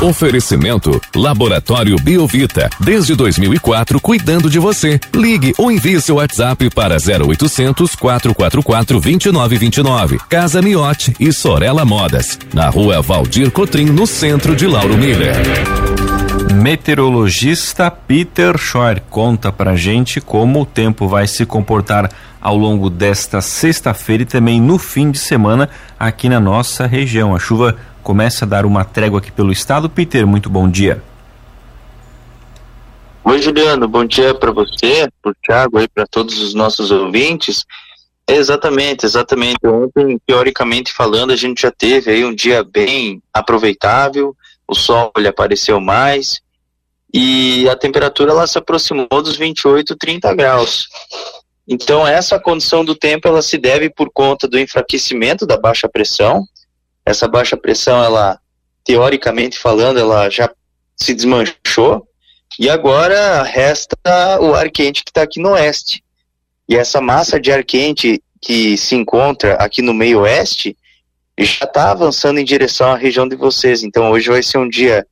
Oferecimento 0.00 1.00
Laboratório 1.14 1.96
Biovita. 1.96 2.68
Desde 2.78 3.14
2004, 3.14 3.98
cuidando 3.98 4.50
de 4.50 4.58
você. 4.58 5.00
Ligue 5.14 5.54
ou 5.56 5.72
envie 5.72 6.00
seu 6.02 6.16
WhatsApp 6.16 6.68
para 6.70 6.96
0800 6.96 7.94
444 7.94 9.00
2929. 9.00 10.18
Casa 10.28 10.60
Miote 10.60 11.16
e 11.18 11.32
Sorella 11.32 11.84
Modas. 11.84 12.38
Na 12.52 12.68
rua 12.68 13.00
Valdir 13.00 13.50
Cotrim, 13.50 13.86
no 13.86 14.06
centro 14.06 14.54
de 14.54 14.66
Lauro 14.66 14.98
Miller. 14.98 15.34
Meteorologista 16.54 17.90
Peter 17.90 18.58
Schor 18.58 19.00
conta 19.08 19.50
pra 19.50 19.76
gente 19.76 20.20
como 20.20 20.60
o 20.60 20.66
tempo 20.66 21.08
vai 21.08 21.26
se 21.26 21.46
comportar 21.46 22.10
ao 22.40 22.56
longo 22.56 22.90
desta 22.90 23.40
sexta-feira 23.40 24.22
e 24.22 24.26
também 24.26 24.60
no 24.60 24.78
fim 24.78 25.10
de 25.10 25.18
semana 25.18 25.68
aqui 25.98 26.28
na 26.28 26.38
nossa 26.38 26.86
região. 26.86 27.34
A 27.34 27.38
chuva 27.38 27.76
começa 28.06 28.44
a 28.44 28.48
dar 28.48 28.64
uma 28.64 28.84
trégua 28.84 29.18
aqui 29.18 29.32
pelo 29.32 29.50
estado. 29.50 29.90
Peter, 29.90 30.24
muito 30.24 30.48
bom 30.48 30.70
dia. 30.70 31.02
Oi, 33.24 33.42
Juliano, 33.42 33.88
bom 33.88 34.04
dia 34.04 34.32
para 34.32 34.52
você, 34.52 35.08
para 35.20 35.32
o 35.32 35.34
Thiago 35.44 35.80
e 35.80 35.88
para 35.88 36.06
todos 36.06 36.38
os 36.38 36.54
nossos 36.54 36.92
ouvintes. 36.92 37.64
Exatamente, 38.24 39.04
exatamente. 39.04 39.58
Ontem, 39.66 40.20
teoricamente 40.24 40.92
falando, 40.92 41.32
a 41.32 41.36
gente 41.36 41.62
já 41.62 41.72
teve 41.72 42.12
aí 42.12 42.24
um 42.24 42.32
dia 42.32 42.62
bem 42.62 43.20
aproveitável, 43.34 44.36
o 44.68 44.74
sol 44.76 45.10
ele 45.16 45.26
apareceu 45.26 45.80
mais 45.80 46.40
e 47.12 47.68
a 47.68 47.74
temperatura 47.74 48.30
ela 48.30 48.46
se 48.46 48.56
aproximou 48.56 49.20
dos 49.20 49.36
28, 49.36 49.96
30 49.96 50.32
graus. 50.32 50.86
Então, 51.66 52.06
essa 52.06 52.38
condição 52.38 52.84
do 52.84 52.94
tempo 52.94 53.26
ela 53.26 53.42
se 53.42 53.58
deve 53.58 53.90
por 53.90 54.08
conta 54.14 54.46
do 54.46 54.60
enfraquecimento 54.60 55.44
da 55.44 55.58
baixa 55.58 55.88
pressão. 55.88 56.46
Essa 57.06 57.28
baixa 57.28 57.56
pressão, 57.56 58.02
ela, 58.02 58.38
teoricamente 58.84 59.56
falando, 59.56 60.00
ela 60.00 60.28
já 60.28 60.52
se 60.96 61.14
desmanchou 61.14 62.06
e 62.58 62.68
agora 62.68 63.44
resta 63.44 63.96
o 64.40 64.52
ar 64.52 64.68
quente 64.70 65.04
que 65.04 65.10
está 65.10 65.22
aqui 65.22 65.40
no 65.40 65.50
oeste. 65.50 66.02
E 66.68 66.74
essa 66.74 67.00
massa 67.00 67.38
de 67.38 67.52
ar 67.52 67.62
quente 67.62 68.20
que 68.40 68.76
se 68.76 68.96
encontra 68.96 69.54
aqui 69.54 69.80
no 69.80 69.94
meio 69.94 70.20
oeste 70.20 70.76
já 71.38 71.64
está 71.64 71.92
avançando 71.92 72.40
em 72.40 72.44
direção 72.44 72.90
à 72.90 72.96
região 72.96 73.28
de 73.28 73.36
vocês. 73.36 73.84
Então, 73.84 74.10
hoje 74.10 74.28
vai 74.28 74.42
ser 74.42 74.58
um 74.58 74.68
dia 74.68 75.06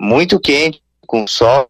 muito 0.00 0.40
quente, 0.40 0.82
com 1.06 1.26
sol. 1.26 1.68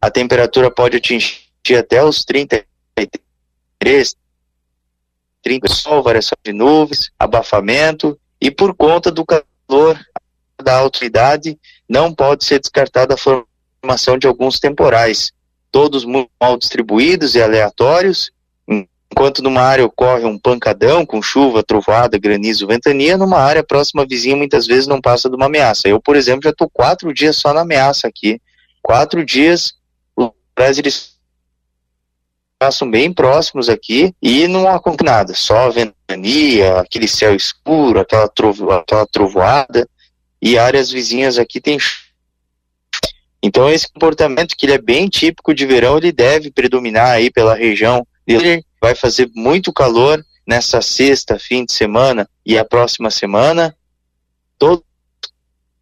A 0.00 0.10
temperatura 0.10 0.70
pode 0.70 0.96
atingir 0.96 1.76
até 1.76 2.02
os 2.02 2.24
30 2.24 2.64
33, 2.94 4.16
30 5.42 5.68
sol, 5.68 6.02
variação 6.02 6.38
de 6.42 6.52
nuvens, 6.52 7.10
abafamento 7.18 8.18
e 8.44 8.50
por 8.50 8.74
conta 8.74 9.10
do 9.10 9.24
calor 9.24 9.98
da 10.62 10.76
autoridade 10.76 11.58
não 11.88 12.14
pode 12.14 12.44
ser 12.44 12.60
descartada 12.60 13.14
a 13.14 13.16
formação 13.16 14.18
de 14.18 14.26
alguns 14.26 14.60
temporais, 14.60 15.32
todos 15.72 16.04
muito 16.04 16.30
mal 16.38 16.58
distribuídos 16.58 17.34
e 17.34 17.40
aleatórios, 17.40 18.30
enquanto 18.68 19.42
numa 19.42 19.62
área 19.62 19.86
ocorre 19.86 20.26
um 20.26 20.38
pancadão 20.38 21.06
com 21.06 21.22
chuva, 21.22 21.62
trovada, 21.62 22.18
granizo, 22.18 22.66
ventania, 22.66 23.16
numa 23.16 23.38
área 23.38 23.64
próxima 23.64 24.04
vizinha 24.06 24.36
muitas 24.36 24.66
vezes 24.66 24.86
não 24.86 25.00
passa 25.00 25.30
de 25.30 25.36
uma 25.36 25.46
ameaça. 25.46 25.88
Eu, 25.88 25.98
por 25.98 26.14
exemplo, 26.14 26.42
já 26.44 26.50
estou 26.50 26.68
quatro 26.68 27.14
dias 27.14 27.38
só 27.38 27.54
na 27.54 27.62
ameaça 27.62 28.06
aqui. 28.06 28.42
Quatro 28.82 29.24
dias, 29.24 29.72
os 30.14 30.30
eles 30.76 31.13
passam 32.64 32.90
bem 32.90 33.12
próximos 33.12 33.68
aqui 33.68 34.14
e 34.22 34.48
não 34.48 34.66
acontece 34.66 35.04
nada, 35.04 35.34
só 35.34 35.68
ventania, 35.68 36.80
aquele 36.80 37.06
céu 37.06 37.36
escuro, 37.36 38.00
aquela, 38.00 38.26
trovo, 38.26 38.70
aquela 38.70 39.06
trovoada 39.06 39.86
e 40.40 40.56
áreas 40.56 40.90
vizinhas 40.90 41.36
aqui 41.36 41.60
tem 41.60 41.76
então 43.42 43.68
esse 43.68 43.86
comportamento 43.92 44.56
que 44.56 44.64
ele 44.64 44.72
é 44.72 44.78
bem 44.78 45.08
típico 45.08 45.52
de 45.52 45.66
verão, 45.66 45.98
ele 45.98 46.10
deve 46.10 46.50
predominar 46.50 47.10
aí 47.10 47.30
pela 47.30 47.54
região. 47.54 48.06
Ele 48.26 48.64
vai 48.80 48.94
fazer 48.94 49.30
muito 49.34 49.70
calor 49.70 50.24
nessa 50.46 50.80
sexta, 50.80 51.38
fim 51.38 51.66
de 51.66 51.74
semana 51.74 52.26
e 52.46 52.56
a 52.56 52.64
próxima 52.64 53.10
semana, 53.10 53.76
todo 54.58 54.82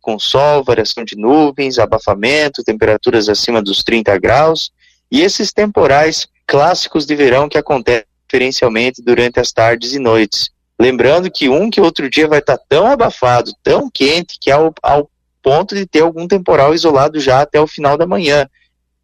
com 0.00 0.18
sol, 0.18 0.64
variação 0.64 1.04
de 1.04 1.16
nuvens, 1.16 1.78
abafamento, 1.78 2.64
temperaturas 2.64 3.28
acima 3.28 3.62
dos 3.62 3.84
30 3.84 4.18
graus, 4.18 4.72
e 5.08 5.20
esses 5.20 5.52
temporais 5.52 6.26
clássicos 6.46 7.06
de 7.06 7.14
verão 7.14 7.48
que 7.48 7.58
acontecem 7.58 8.06
diferencialmente 8.26 9.02
durante 9.02 9.38
as 9.38 9.52
tardes 9.52 9.92
e 9.92 9.98
noites. 9.98 10.50
Lembrando 10.80 11.30
que 11.30 11.48
um 11.48 11.70
que 11.70 11.80
outro 11.80 12.08
dia 12.08 12.26
vai 12.26 12.38
estar 12.38 12.56
tá 12.56 12.64
tão 12.68 12.86
abafado, 12.86 13.52
tão 13.62 13.90
quente, 13.90 14.38
que 14.40 14.50
ao, 14.50 14.74
ao 14.82 15.10
ponto 15.42 15.74
de 15.74 15.86
ter 15.86 16.00
algum 16.00 16.26
temporal 16.26 16.74
isolado 16.74 17.20
já 17.20 17.42
até 17.42 17.60
o 17.60 17.66
final 17.66 17.96
da 17.96 18.06
manhã. 18.06 18.48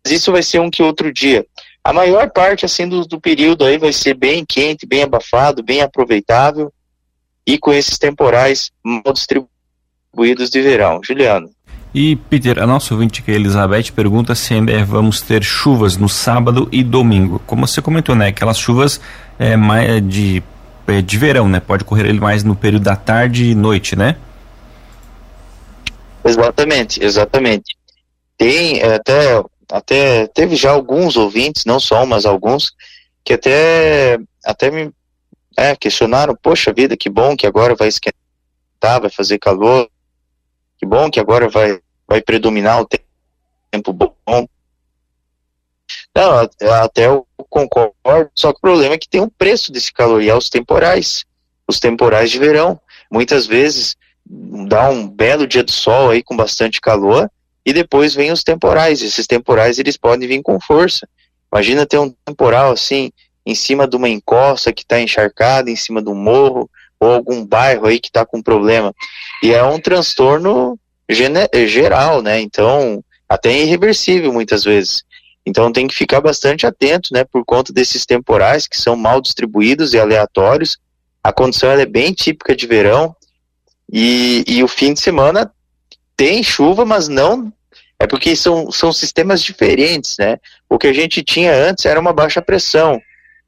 Mas 0.05 0.13
isso 0.13 0.33
vai 0.33 0.43
ser 0.43 0.61
um 0.61 0.71
que 0.71 0.83
outro 0.83 1.13
dia. 1.13 1.47
A 1.85 1.93
maior 1.93 2.31
parte 2.31 2.65
assim 2.65 2.89
do, 2.89 3.07
do 3.07 3.21
período 3.21 3.65
aí 3.65 3.79
vai 3.79 3.93
ser 3.93 4.15
bem 4.15 4.45
quente, 4.45 4.87
bem 4.87 5.03
abafado, 5.03 5.63
bem 5.63 5.81
aproveitável 5.81 6.73
e 7.47 7.59
com 7.59 7.73
esses 7.73 7.99
temporais 7.99 8.71
mal 8.83 9.13
distribuídos 9.13 10.51
de 10.51 10.61
verão. 10.61 11.01
Juliano. 11.03 11.51
E, 11.95 12.17
Peter, 12.17 12.59
a 12.59 12.67
nossa 12.67 12.93
ouvinte 12.93 13.23
que 13.23 13.31
é 13.31 13.35
Elizabeth 13.35 13.93
pergunta 13.95 14.35
se 14.35 14.55
ainda 14.55 14.85
vamos 14.85 15.23
ter 15.23 15.43
chuvas 15.43 15.97
no 15.97 16.09
sábado 16.09 16.69
e 16.71 16.83
domingo. 16.83 17.41
Como 17.47 17.67
você 17.67 17.81
comentou, 17.81 18.15
né? 18.15 18.29
Aquelas 18.29 18.59
chuvas 18.59 19.01
é, 19.39 19.55
é, 19.55 20.01
de, 20.01 20.43
é, 20.87 21.01
de 21.01 21.19
verão, 21.19 21.49
né? 21.49 21.61
Pode 21.61 21.85
ocorrer 21.85 22.07
ele 22.07 22.21
mais 22.21 22.45
no 22.45 22.55
período 22.55 22.85
da 22.85 22.97
tarde 22.97 23.51
e 23.51 23.55
noite, 23.55 23.97
né? 23.97 24.17
Exatamente, 26.25 27.03
exatamente. 27.03 27.77
Tem 28.37 28.81
é, 28.81 28.95
até, 28.95 29.43
até 29.73 30.27
teve 30.27 30.57
já 30.57 30.71
alguns 30.71 31.17
ouvintes, 31.17 31.65
não 31.65 31.81
só, 31.81 32.05
mas 32.05 32.27
alguns, 32.27 32.73
que 33.25 33.33
até, 33.33 34.19
até 34.45 34.71
me 34.71 34.91
é, 35.57 35.75
questionaram, 35.75 36.37
poxa 36.41 36.73
vida, 36.73 36.97
que 36.97 37.09
bom 37.09 37.35
que 37.35 37.47
agora 37.47 37.75
vai 37.75 37.89
esquentar, 37.89 39.01
vai 39.01 39.11
fazer 39.11 39.39
calor, 39.39 39.89
que 40.79 40.87
bom 40.87 41.11
que 41.11 41.21
agora 41.21 41.49
vai, 41.49 41.81
vai 42.07 42.23
predominar 42.23 42.81
o 42.81 42.87
tempo 42.87 43.93
bom. 43.93 44.47
Não, 46.15 46.49
até 46.83 47.07
eu 47.07 47.27
concordo, 47.49 48.31
só 48.35 48.53
que 48.53 48.59
o 48.59 48.63
problema 48.63 48.95
é 48.95 48.99
que 48.99 49.09
tem 49.09 49.21
um 49.21 49.29
preço 49.29 49.73
desse 49.73 49.93
calor, 49.93 50.23
e 50.23 50.29
é 50.29 50.35
os 50.35 50.49
temporais, 50.49 51.25
os 51.67 51.79
temporais 51.79 52.31
de 52.31 52.39
verão. 52.39 52.81
Muitas 53.11 53.47
vezes 53.47 53.97
dá 54.69 54.91
um 54.91 55.09
belo 55.09 55.47
dia 55.47 55.65
de 55.65 55.73
sol 55.73 56.11
aí 56.11 56.23
com 56.23 56.37
bastante 56.37 56.81
calor, 56.81 57.31
e 57.65 57.73
depois 57.73 58.15
vem 58.15 58.33
os 58.33 58.43
temporais. 58.43 59.03
Esses 59.03 59.27
temporais 59.27 59.79
eles 59.79 59.97
podem 59.97 60.29
vir 60.29 60.43
com 60.43 60.61
força. 60.61 61.09
Imagina 61.53 61.87
ter 61.87 61.99
um 61.99 62.11
temporal 62.25 62.73
assim, 62.73 63.11
em 63.45 63.55
cima 63.55 63.87
de 63.87 63.97
uma 63.97 64.09
encosta 64.09 64.73
que 64.73 64.83
está 64.83 65.01
encharcada, 65.01 65.71
em 65.71 65.77
cima 65.77 66.03
de 66.03 66.09
um 66.11 66.15
morro, 66.15 66.69
ou 67.01 67.13
algum 67.13 67.45
bairro 67.45 67.87
aí 67.87 68.01
que 68.01 68.09
está 68.09 68.25
com 68.25 68.43
problema. 68.43 68.95
E 69.43 69.53
é 69.53 69.63
um 69.63 69.81
transtorno 69.81 70.79
geral, 71.09 72.23
né? 72.23 72.41
Então, 72.41 73.03
até 73.29 73.53
irreversível 73.53 74.33
muitas 74.33 74.65
vezes. 74.65 75.03
Então 75.47 75.73
tem 75.73 75.87
que 75.87 75.95
ficar 75.95 76.21
bastante 76.21 76.67
atento, 76.67 77.09
né, 77.13 77.25
por 77.25 77.43
conta 77.45 77.73
desses 77.73 78.05
temporais 78.05 78.67
que 78.67 78.77
são 78.77 78.95
mal 78.95 79.21
distribuídos 79.21 79.95
e 79.95 79.99
aleatórios. 79.99 80.77
A 81.25 81.33
condição 81.33 81.71
é 81.71 81.87
bem 81.87 82.13
típica 82.13 82.55
de 82.55 82.67
verão 82.67 83.17
e, 83.91 84.45
e 84.47 84.63
o 84.63 84.69
fim 84.69 84.93
de 84.93 85.01
semana 85.01 85.51
tem 86.15 86.43
chuva, 86.43 86.85
mas 86.85 87.09
não 87.09 87.51
é 87.99 88.07
porque 88.07 88.37
são, 88.37 88.71
são 88.71 88.93
sistemas 88.93 89.43
diferentes, 89.43 90.17
né? 90.19 90.39
O 90.69 90.79
que 90.79 90.87
a 90.87 90.93
gente 90.93 91.23
tinha 91.23 91.53
antes 91.53 91.85
era 91.85 91.99
uma 91.99 92.13
baixa 92.13 92.41
pressão. 92.41 93.01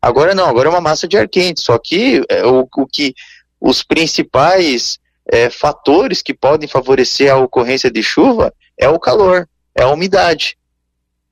Agora 0.03 0.35
não, 0.35 0.47
agora 0.47 0.69
é 0.69 0.73
uma 0.73 0.81
massa 0.81 1.07
de 1.07 1.17
ar 1.17 1.29
quente. 1.29 1.61
Só 1.61 1.79
que 1.79 2.23
é, 2.29 2.45
o, 2.45 2.67
o 2.77 2.87
que 2.87 3.15
os 3.61 3.83
principais 3.83 4.99
é, 5.31 5.51
fatores 5.51 6.23
que 6.23 6.35
podem 6.35 6.69
favorecer 6.69 7.33
a 7.33 7.37
ocorrência 7.37 7.91
de 7.91 8.03
chuva 8.03 8.53
é 8.77 8.89
o 8.89 8.99
calor, 8.99 9.49
é 9.75 9.83
a 9.83 9.89
umidade. 9.89 10.57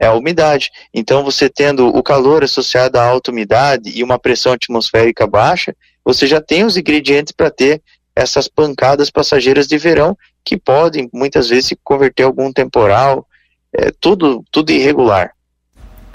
É 0.01 0.07
a 0.07 0.15
umidade. 0.15 0.71
Então, 0.95 1.25
você 1.25 1.49
tendo 1.49 1.89
o 1.89 2.03
calor 2.03 2.45
associado 2.45 2.99
à 2.99 3.05
alta 3.05 3.33
umidade 3.33 3.91
e 3.91 4.05
uma 4.05 4.19
pressão 4.19 4.53
atmosférica 4.53 5.27
baixa, 5.27 5.75
você 6.05 6.25
já 6.27 6.41
tem 6.41 6.65
os 6.65 6.77
ingredientes 6.77 7.33
para 7.33 7.51
ter 7.51 7.83
essas 8.15 8.47
pancadas 8.47 9.11
passageiras 9.11 9.67
de 9.67 9.77
verão 9.77 10.17
que 10.45 10.57
podem 10.57 11.09
muitas 11.13 11.49
vezes 11.49 11.67
se 11.67 11.79
converter 11.83 12.23
em 12.23 12.27
algum 12.27 12.53
temporal, 12.53 13.27
é, 13.73 13.91
tudo, 13.91 14.45
tudo 14.51 14.71
irregular. 14.71 15.33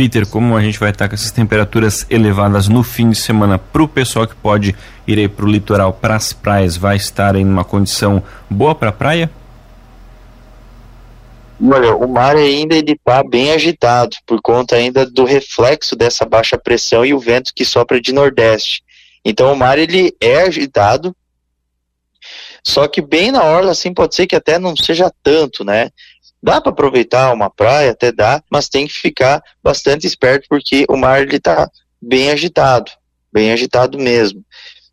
Peter, 0.04 0.28
como 0.28 0.58
a 0.58 0.62
gente 0.62 0.78
vai 0.78 0.90
estar 0.90 1.08
com 1.08 1.16
essas 1.16 1.32
temperaturas 1.32 2.06
elevadas 2.10 2.68
no 2.68 2.84
fim 2.84 3.12
de 3.12 3.16
semana 3.16 3.58
para 3.58 3.84
o 3.84 3.88
pessoal 3.88 4.28
que 4.28 4.36
pode 4.36 4.76
ir 5.08 5.30
para 5.30 5.46
o 5.46 5.50
litoral, 5.50 5.94
para 5.94 6.18
as 6.18 6.34
praias, 6.34 6.76
vai 6.76 6.98
estar 6.98 7.38
em 7.38 7.46
uma 7.46 7.64
condição 7.64 8.22
boa 8.50 8.76
para 8.76 8.90
a 8.90 8.92
praia? 8.92 9.32
Olha, 11.58 11.96
o 11.96 12.06
mar 12.06 12.36
ainda 12.36 12.76
está 12.76 13.24
bem 13.24 13.54
agitado 13.54 14.14
por 14.28 14.42
conta 14.42 14.76
ainda 14.76 15.10
do 15.10 15.24
reflexo 15.24 15.96
dessa 15.96 16.26
baixa 16.26 16.58
pressão 16.58 17.06
e 17.06 17.14
o 17.14 17.20
vento 17.20 17.54
que 17.56 17.64
sopra 17.64 18.02
de 18.02 18.12
nordeste. 18.12 18.84
Então 19.24 19.54
o 19.54 19.56
mar 19.56 19.80
ele 19.80 20.14
é 20.20 20.42
agitado, 20.42 21.16
Só 22.62 22.90
que 22.90 23.02
bem 23.02 23.32
na 23.32 23.44
orla, 23.44 23.72
assim, 23.72 23.94
pode 23.94 24.16
ser 24.16 24.28
que 24.28 24.36
até 24.36 24.60
não 24.60 24.76
seja 24.76 25.10
tanto, 25.24 25.64
né? 25.64 25.92
Dá 26.44 26.60
para 26.60 26.74
aproveitar 26.74 27.31
uma 27.31 27.50
praia, 27.50 27.92
até 27.92 28.12
dá, 28.12 28.44
mas 28.51 28.68
tem 28.68 28.86
que 28.86 28.92
ficar 28.92 29.42
bastante 29.63 30.06
esperto 30.06 30.45
porque 30.50 30.84
o 30.90 30.98
mar 30.98 31.22
ele 31.22 31.40
tá 31.40 31.69
bem 32.01 32.31
agitado, 32.31 32.92
bem 33.31 33.54
agitado 33.54 33.98
mesmo. 33.98 34.44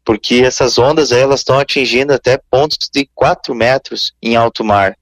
Porque 0.04 0.36
essas 0.36 0.78
ondas 0.78 1.10
elas 1.10 1.40
estão 1.40 1.58
atingindo 1.58 2.12
até 2.12 2.38
pontos 2.48 2.88
de 2.94 3.08
4 3.16 3.52
metros 3.52 4.12
em 4.22 4.36
alto 4.36 4.62
mar. 4.62 4.96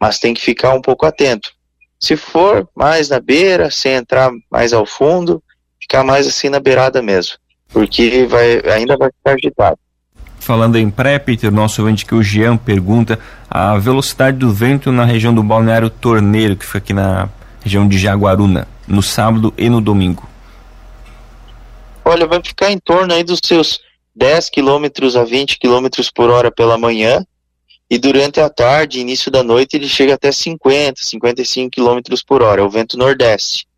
Mas 0.00 0.18
tem 0.18 0.34
que 0.34 0.40
ficar 0.40 0.74
um 0.74 0.82
pouco 0.82 1.06
atento. 1.06 1.52
Se 2.00 2.16
for 2.16 2.68
mais 2.74 3.08
na 3.08 3.20
beira, 3.20 3.70
sem 3.70 3.92
entrar 3.92 4.32
mais 4.50 4.72
ao 4.72 4.84
fundo, 4.84 5.40
ficar 5.80 6.02
mais 6.02 6.26
assim 6.26 6.48
na 6.48 6.58
beirada 6.58 7.00
mesmo, 7.00 7.36
porque 7.68 8.26
vai, 8.26 8.60
ainda 8.74 8.96
vai 8.96 9.10
ficar 9.12 9.34
agitado. 9.34 9.78
Falando 10.50 10.74
em 10.76 10.90
pré, 10.90 11.16
Peter, 11.16 11.48
nosso 11.48 11.80
ouvinte 11.80 12.04
que 12.04 12.12
o 12.12 12.24
Jean 12.24 12.56
pergunta 12.56 13.20
a 13.48 13.78
velocidade 13.78 14.36
do 14.36 14.52
vento 14.52 14.90
na 14.90 15.04
região 15.04 15.32
do 15.32 15.44
Balneário 15.44 15.88
Torneiro, 15.88 16.56
que 16.56 16.66
fica 16.66 16.78
aqui 16.78 16.92
na 16.92 17.28
região 17.62 17.86
de 17.86 17.96
Jaguaruna, 17.96 18.66
no 18.84 19.00
sábado 19.00 19.54
e 19.56 19.68
no 19.68 19.80
domingo. 19.80 20.28
Olha, 22.04 22.26
vai 22.26 22.42
ficar 22.42 22.72
em 22.72 22.78
torno 22.78 23.14
aí 23.14 23.22
dos 23.22 23.38
seus 23.44 23.78
10 24.16 24.50
km 24.50 24.86
a 25.20 25.22
20 25.22 25.56
km 25.56 25.86
por 26.12 26.30
hora 26.30 26.50
pela 26.50 26.76
manhã, 26.76 27.24
e 27.88 27.96
durante 27.96 28.40
a 28.40 28.50
tarde, 28.50 28.98
início 28.98 29.30
da 29.30 29.44
noite, 29.44 29.76
ele 29.76 29.88
chega 29.88 30.14
até 30.14 30.32
50, 30.32 31.00
55 31.00 31.70
km 31.70 32.00
por 32.26 32.42
hora, 32.42 32.60
é 32.60 32.64
o 32.64 32.68
vento 32.68 32.98
nordeste. 32.98 33.68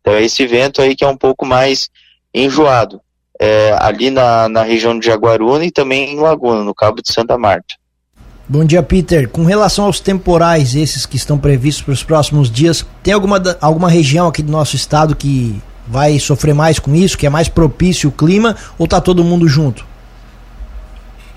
Então 0.00 0.14
é 0.14 0.24
esse 0.24 0.44
vento 0.48 0.82
aí 0.82 0.96
que 0.96 1.04
é 1.04 1.08
um 1.08 1.16
pouco 1.16 1.46
mais 1.46 1.88
enjoado 2.34 3.00
é, 3.38 3.76
ali 3.78 4.10
na, 4.10 4.48
na 4.48 4.62
região 4.62 4.98
de 4.98 5.06
Jaguaruna 5.06 5.64
e 5.64 5.70
também 5.70 6.12
em 6.12 6.20
Laguna, 6.20 6.64
no 6.64 6.74
Cabo 6.74 7.00
de 7.00 7.12
Santa 7.12 7.38
Marta. 7.38 7.74
Bom 8.48 8.64
dia, 8.64 8.82
Peter. 8.82 9.28
Com 9.28 9.44
relação 9.44 9.84
aos 9.84 10.00
temporais, 10.00 10.74
esses 10.74 11.04
que 11.04 11.16
estão 11.16 11.38
previstos 11.38 11.84
para 11.84 11.92
os 11.92 12.02
próximos 12.02 12.50
dias, 12.50 12.84
tem 13.02 13.12
alguma, 13.12 13.40
alguma 13.60 13.90
região 13.90 14.26
aqui 14.26 14.42
do 14.42 14.50
nosso 14.50 14.74
estado 14.74 15.14
que 15.14 15.60
vai 15.86 16.18
sofrer 16.18 16.54
mais 16.54 16.78
com 16.78 16.94
isso, 16.94 17.16
que 17.16 17.26
é 17.26 17.30
mais 17.30 17.48
propício 17.48 18.08
o 18.08 18.12
clima, 18.12 18.56
ou 18.78 18.84
está 18.84 19.00
todo 19.00 19.22
mundo 19.22 19.46
junto? 19.46 19.86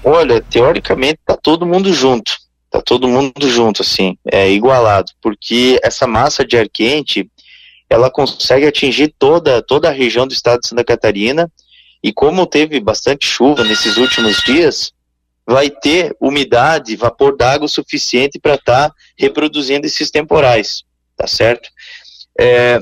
Olha, 0.04 0.42
teoricamente 0.42 1.19
está 1.19 1.36
todo 1.36 1.65
mundo 1.65 1.94
junto. 1.94 2.33
Está 2.65 2.81
todo 2.81 3.07
mundo 3.07 3.50
junto, 3.50 3.81
assim, 3.81 4.18
é 4.31 4.50
igualado, 4.50 5.12
porque 5.21 5.77
essa 5.83 6.07
massa 6.07 6.45
de 6.45 6.57
ar 6.57 6.68
quente, 6.71 7.30
ela 7.89 8.09
consegue 8.09 8.65
atingir 8.65 9.13
toda, 9.19 9.62
toda 9.62 9.89
a 9.89 9.92
região 9.92 10.25
do 10.25 10.33
estado 10.33 10.62
de 10.62 10.69
Santa 10.69 10.83
Catarina 10.86 11.51
e 12.03 12.12
como 12.12 12.48
teve 12.48 12.80
bastante 12.80 13.25
chuva 13.25 13.63
nesses 13.63 13.98
últimos 13.98 14.42
dias, 14.44 14.92
vai 15.45 15.69
ter 15.69 16.15
umidade, 16.19 16.95
vapor 16.95 17.36
d'água 17.36 17.68
suficiente 17.68 18.39
para 18.39 18.56
estar 18.56 18.89
tá 18.89 18.95
reproduzindo 19.18 19.86
esses 19.86 20.09
temporais, 20.09 20.83
tá 21.15 21.27
certo? 21.27 21.69
É, 22.39 22.80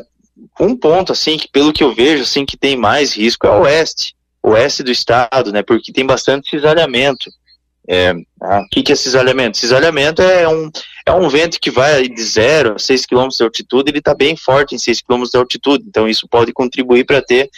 um 0.60 0.75
ponto, 0.75 1.12
assim, 1.12 1.38
que 1.38 1.50
pelo 1.50 1.74
que 1.74 1.83
eu 1.83 1.94
vejo, 1.94 2.24
assim, 2.24 2.45
que 2.45 2.57
tem 2.57 2.77
mais 2.77 3.13
risco 3.13 3.45
é 3.48 3.50
o 3.50 3.62
oeste, 3.62 4.16
oeste 4.44 4.83
do 4.83 4.92
estado, 4.92 5.51
né, 5.51 5.62
porque 5.63 5.92
tem 5.92 6.06
bastante 6.06 6.50
cisalhamento. 6.50 7.30
É, 7.92 8.13
ah, 8.42 8.62
o 8.62 8.69
que, 8.69 8.83
que 8.83 8.92
é 8.92 8.95
cisalhamento? 8.95 9.57
Cisalhamento 9.57 10.22
é 10.22 10.48
um, 10.48 10.69
é 11.07 11.12
um 11.12 11.27
vento 11.27 11.60
que 11.60 11.72
vai 11.72 12.07
de 12.07 12.22
0 12.22 12.75
a 12.75 12.80
6 12.80 13.06
km 13.07 13.27
de 13.30 13.44
altitude, 13.44 13.89
ele 13.89 13.98
está 13.98 14.13
bem 14.13 14.36
forte 14.36 14.75
em 14.75 14.77
6 14.77 15.01
km 15.01 15.24
de 15.24 15.38
altitude, 15.38 15.83
então 15.88 16.07
isso 16.07 16.27
pode 16.27 16.54
contribuir 16.54 17.04
para 17.04 17.22
ter 17.22 17.50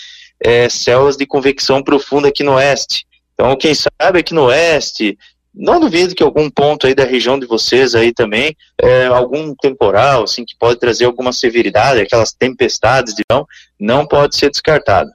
é, 0.44 0.68
células 0.70 1.16
de 1.16 1.26
convecção 1.26 1.84
profunda 1.84 2.28
aqui 2.28 2.44
no 2.44 2.54
oeste. 2.54 3.06
Então, 3.34 3.56
quem 3.56 3.74
sabe 3.74 4.20
aqui 4.20 4.34
no 4.34 4.46
oeste, 4.46 5.18
não 5.54 5.80
duvido 5.80 6.16
que 6.16 6.24
algum 6.24 6.50
ponto 6.50 6.88
aí 6.88 6.96
da 6.96 7.04
região 7.04 7.38
de 7.38 7.46
vocês 7.46 7.94
aí 7.94 8.14
também, 8.14 8.56
é, 8.82 9.08
algum 9.08 9.54
temporal, 9.56 10.24
assim, 10.24 10.46
que 10.46 10.56
pode 10.58 10.80
trazer 10.80 11.06
alguma 11.06 11.34
severidade, 11.34 12.00
aquelas 12.00 12.32
tempestades 12.32 13.14
de 13.14 13.24
não, 13.30 13.46
não 13.80 14.06
pode 14.06 14.36
ser 14.38 14.50
descartado. 14.50 15.12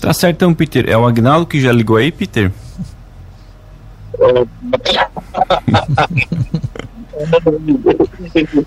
Tá 0.00 0.12
certo 0.12 0.36
então, 0.36 0.54
Peter. 0.54 0.88
É 0.88 0.96
o 0.96 1.06
Agnaldo 1.06 1.46
que 1.46 1.60
já 1.60 1.72
ligou 1.72 1.96
aí, 1.96 2.10
Peter? 2.10 2.50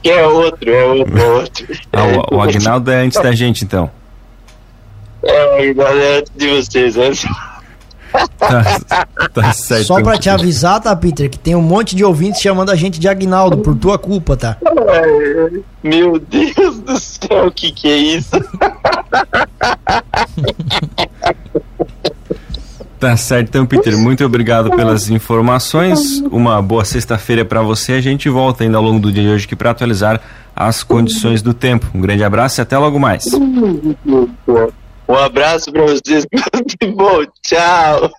é 0.04 0.28
outro, 0.28 0.70
é 0.72 0.86
outro, 0.86 1.18
é 1.18 1.26
outro. 1.26 1.68
Ah, 1.92 2.06
o, 2.32 2.38
o 2.38 2.42
Agnaldo 2.42 2.90
é 2.90 3.04
antes 3.04 3.22
da 3.22 3.34
gente, 3.34 3.66
então. 3.66 3.92
É, 5.26 5.74
galera 5.74 6.24
de 6.36 6.48
vocês, 6.50 6.96
né? 6.96 7.12
Tá, 8.38 8.64
tá 9.34 9.52
certo. 9.52 9.86
Só 9.86 10.02
pra 10.02 10.18
te 10.18 10.30
avisar, 10.30 10.80
tá, 10.80 10.96
Peter, 10.96 11.30
que 11.30 11.38
tem 11.38 11.56
um 11.56 11.62
monte 11.62 11.96
de 11.96 12.04
ouvintes 12.04 12.42
chamando 12.42 12.70
a 12.70 12.76
gente 12.76 13.00
de 13.00 13.08
Agnaldo 13.08 13.58
por 13.58 13.76
tua 13.76 13.98
culpa, 13.98 14.38
tá? 14.38 14.58
Meu 15.84 16.20
Deus 16.20 16.80
do 16.80 16.98
céu, 16.98 17.48
o 17.48 17.52
que 17.52 17.72
que 17.72 17.90
é 17.90 17.98
isso? 17.98 18.30
Tá 23.00 23.18
certo, 23.18 23.50
então, 23.50 23.66
Peter. 23.66 23.98
Muito 23.98 24.24
obrigado 24.24 24.72
pelas 24.72 25.10
informações. 25.10 26.22
Uma 26.32 26.62
boa 26.62 26.86
sexta-feira 26.86 27.44
para 27.44 27.62
você. 27.62 27.94
A 27.94 28.02
gente 28.02 28.30
volta 28.30 28.64
ainda 28.64 28.78
ao 28.78 28.84
longo 28.84 29.00
do 29.00 29.12
dia 29.12 29.24
de 29.24 29.30
hoje 29.30 29.46
aqui 29.46 29.56
para 29.56 29.72
atualizar 29.72 30.22
as 30.56 30.82
condições 30.84 31.42
do 31.42 31.54
tempo. 31.54 31.88
Um 31.94 32.00
grande 32.00 32.24
abraço 32.24 32.62
e 32.62 32.64
até 32.64 32.78
logo 32.78 32.98
mais. 32.98 33.26
Um 35.08 35.16
abraço 35.16 35.72
para 35.72 35.84
vocês. 35.84 36.26
Bom, 36.96 37.24
tchau. 37.42 38.12